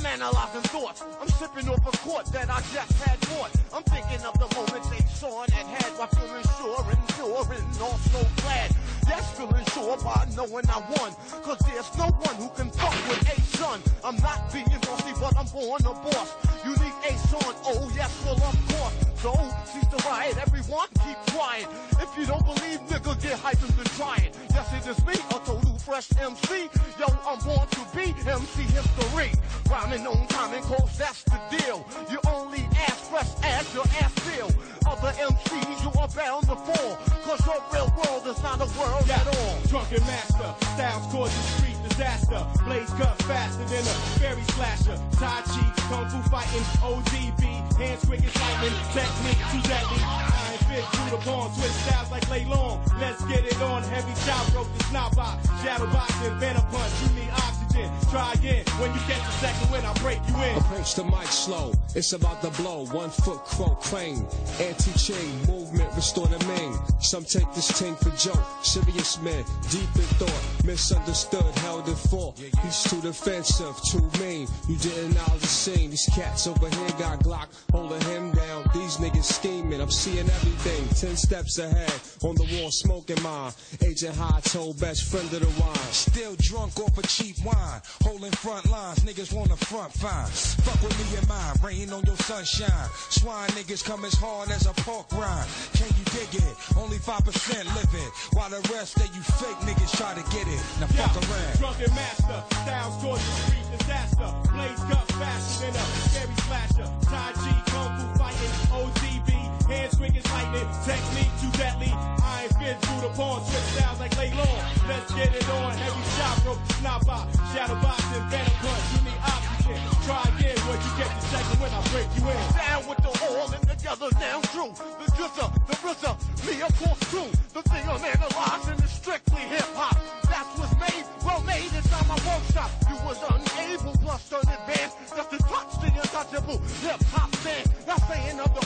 [0.00, 1.04] I'm analyzing thoughts.
[1.20, 3.50] I'm sipping off a quart that I just had bought.
[3.70, 7.82] I'm thinking of the moment they saw and had while feeling sure and sure and
[7.82, 8.79] also glad.
[9.10, 11.10] Yes, feeling sure by knowing I won.
[11.42, 13.82] Cause there's no one who can fuck with a son.
[14.04, 16.30] I'm not being bossy, but I'm born a boss.
[16.64, 18.94] Unique a son, oh yes, well of course.
[19.20, 19.34] So,
[19.66, 21.66] cease the riot, everyone keep quiet.
[21.98, 24.32] If you don't believe, nigga, get hyped and try trying.
[24.54, 26.70] Yes, it is me, a total fresh MC.
[26.98, 29.32] Yo, I'm born to be MC history.
[29.68, 31.84] Rhyming on time and cause that's the deal.
[32.10, 34.50] You only ass fresh as your ass feel.
[34.86, 36.96] Other MCs, you are bound to fall.
[37.24, 38.09] Cause your real world
[38.42, 39.20] not a world yeah.
[39.20, 39.56] at all.
[39.68, 42.40] Drunken master, styles causing street disaster.
[42.64, 44.96] Blades cut faster than a fairy slasher.
[45.18, 47.42] Tai Chi, Kung Fu fighting, ODB.
[47.76, 50.00] Hands quick as lightning, technique too deadly.
[50.00, 52.80] I ain't fit through the bone, switch styles like lay long.
[52.98, 55.48] Let's get it on, heavy chop, broke the snot box.
[55.62, 57.49] Shadow boxing, banner punch, you need oxygen.
[57.80, 58.10] Oxygen.
[58.10, 60.56] Try again when you catch a second when I break you in.
[60.58, 61.72] Approach the mic slow.
[61.94, 62.86] It's about to blow.
[62.86, 64.26] One foot crow crane.
[64.60, 65.94] Anti-chain movement.
[65.94, 66.74] Restore the main.
[67.00, 68.42] Some take this thing for joke.
[68.62, 69.44] Serious man.
[69.70, 70.64] Deep in thought.
[70.64, 71.44] Misunderstood.
[71.58, 72.34] Held in for.
[72.62, 73.76] He's too defensive.
[73.82, 74.48] Too mean.
[74.68, 75.90] You didn't know the scene.
[75.90, 78.39] These cats over here got Glock holding him down.
[78.74, 79.80] These niggas scheming.
[79.80, 80.88] I'm seeing everything.
[80.94, 81.92] Ten steps ahead.
[82.22, 83.52] On the wall smoking mine.
[83.82, 85.92] Agent High told best friend of the wine.
[85.92, 87.80] Still drunk off a cheap wine.
[88.02, 89.00] Holding front lines.
[89.00, 90.26] Niggas wanna front fine.
[90.64, 91.54] Fuck with me and mine.
[91.62, 92.88] Rain on your sunshine.
[93.10, 95.48] Swine niggas come as hard as a pork rind.
[95.74, 96.54] Can you dig it?
[96.76, 98.10] Only 5% live it.
[98.32, 100.62] While the rest of you fake niggas try to get it.
[100.80, 101.58] Now fuck Yo, around.
[101.58, 104.28] Drunken master, styles towards the street disaster.
[104.52, 106.88] Blaze guts faster than a scary slasher.
[107.10, 109.30] Tai Chi, Kung Fu fighting, ODB,
[109.68, 110.68] hands quick as lightning.
[110.84, 111.92] Technique too deadly.
[112.22, 114.60] Iron fist through the pawn, switch styles like lay long.
[114.88, 115.72] Let's get it on.
[115.76, 118.84] Heavy shot rope, snap out, shadow boxing, venom punch.
[118.94, 119.80] You need oxygen.
[120.06, 122.40] Try again, what you get the second when I break you in.
[122.56, 124.72] Down with the all and together now true.
[124.98, 126.14] The gusser, the risser,
[126.46, 127.28] me of course too.
[127.54, 129.96] The thing I'm analyzing is strictly hip hop.
[130.30, 132.70] That's what's made, well made inside my workshop.
[132.88, 137.79] You was unable, plus turn advanced, just to touch the untouchable hip hop stand.
[138.10, 138.59] Of the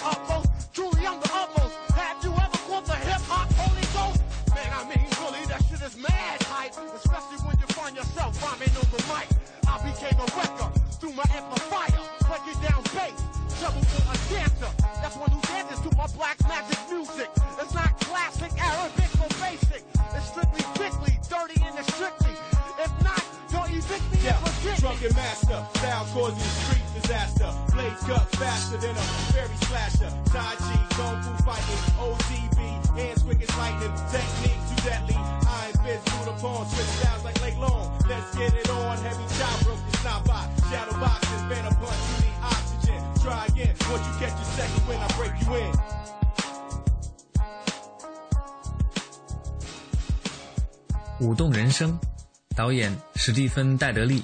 [53.26, 54.22] 史蒂芬·戴德利，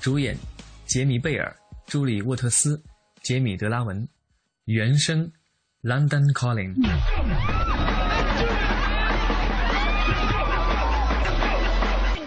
[0.00, 0.36] 主演
[0.84, 2.82] 杰米·贝尔、朱莉·沃特斯、
[3.22, 4.08] 杰米·德拉文，
[4.64, 5.30] 原声
[5.84, 6.74] London Calling。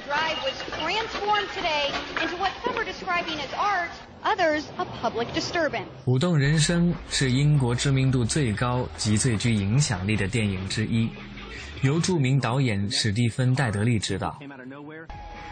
[0.08, 1.92] Drive was transformed today
[2.24, 3.90] into what some are describing as art,
[4.24, 5.90] others a public disturbance.
[6.06, 11.10] 舞动人生是英国知名度最高及最具影响力的电影之一，
[11.82, 14.40] 由著名导演史蒂芬·戴德利执导。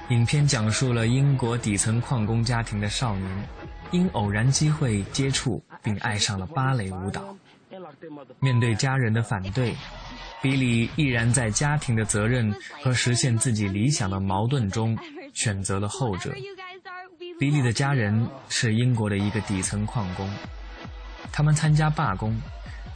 [0.09, 3.49] 影片讲述了英国底层矿工家庭的少年，
[3.91, 7.35] 因偶然机会接触并爱上了芭蕾舞蹈。
[8.39, 9.73] 面对家人的反对，
[10.41, 14.97] 比利毅然在家庭的责任和实现自己理想的矛盾中
[15.33, 16.31] 选择了后者。
[17.39, 20.29] 比利的家人是英国的一个底层矿工，
[21.31, 22.39] 他们参加罢工，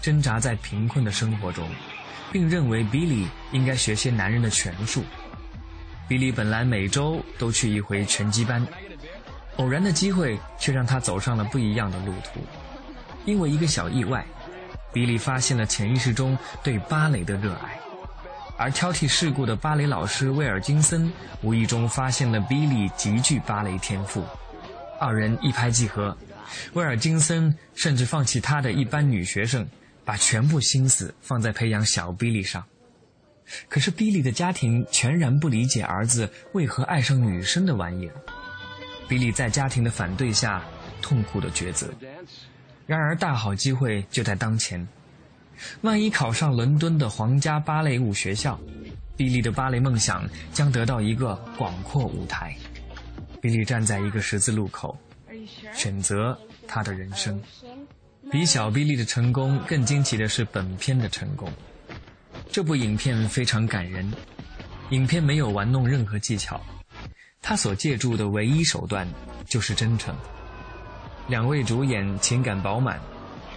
[0.01, 1.67] 挣扎在贫困的生活中，
[2.31, 5.03] 并认为比利应该学些男人的拳术。
[6.07, 8.65] 比利本来每周都去一回拳击班，
[9.57, 12.39] 偶然的机会却让他走上了不一样的路途。
[13.25, 14.25] 因为一个小意外，
[14.93, 17.77] 比利发现了潜意识中对芭蕾的热爱，
[18.57, 24.23] 而挑剔世故的芭蕾老师威尔金森无意中发现了比利极具芭蕾天赋，
[24.99, 26.17] 二人一拍即合。
[26.71, 29.67] 威尔金森甚至放弃他的一班女学生，
[30.05, 32.63] 把全部心思放在培养小比利上。
[33.69, 38.15] 可是比利的家庭全然不理解儿子为何爱上女生的玩意儿。
[39.07, 40.63] 比利在家庭的反对下
[41.01, 41.87] 痛苦的抉择。
[42.85, 44.85] 然而大好机会就在当前，
[45.81, 48.59] 万一考上伦敦的皇家芭蕾舞学校，
[49.15, 52.55] 比利的芭蕾梦想将得到一个广阔舞台。
[53.41, 54.97] 比利站在一个十字路口，
[55.73, 56.37] 选择
[56.67, 57.41] 他的人生。
[58.29, 61.49] 比小比利的成功更惊奇的是本片的成功。
[62.51, 64.11] 这部影片非常感人，
[64.89, 66.59] 影片没有玩弄任何技巧，
[67.41, 69.07] 他所借助的唯一手段
[69.45, 70.15] 就是真诚。
[71.27, 72.99] 两位主演情感饱满，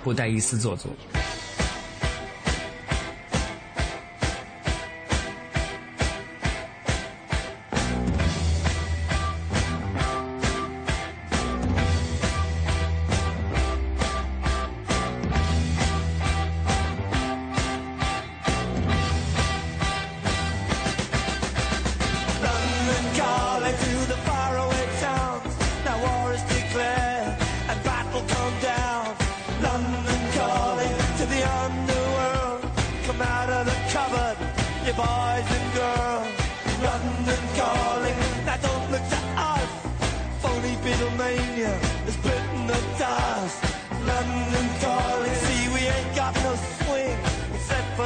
[0.03, 0.91] 不带一丝做作。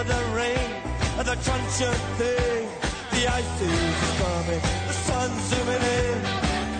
[0.06, 0.70] The rain
[1.18, 2.68] and the truncheon thing.
[3.12, 6.18] The ice is coming, the sun's zooming in.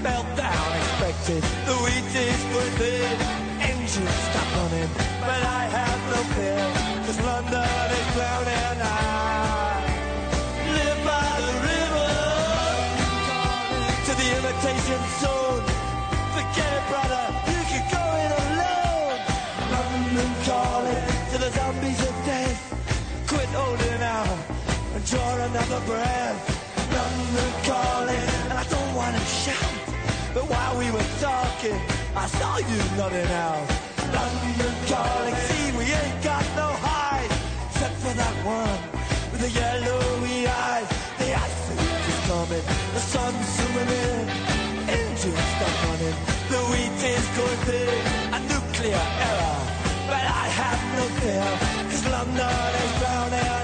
[0.03, 3.17] Meltdown expected, the wheat is going thin.
[3.71, 6.65] Engines stop running, but I have no fear,
[7.07, 8.79] cause London is drowning.
[8.83, 9.81] I
[10.77, 12.11] live by the river
[14.07, 15.44] to the imitation zone.
[23.55, 24.39] Holding out
[24.95, 26.39] and draw another breath.
[26.99, 29.75] London calling, and I don't want to shout.
[30.35, 31.79] But while we were talking,
[32.15, 33.67] I saw you nodding out.
[34.19, 37.33] London calling, see we ain't got no hide,
[37.71, 38.81] except for that one
[39.31, 40.89] with the yellowy eyes.
[41.19, 41.65] The ice
[42.11, 44.25] is coming, the sun's zooming in,
[44.99, 46.17] engines stop running,
[46.53, 49.74] the wheat is going thin, a nuclear error.
[50.15, 51.43] But I have no fear,
[51.91, 53.64] cause London is drowning.